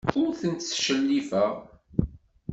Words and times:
Ur 0.19 0.31
tent-ttcellifeɣ. 0.39 1.53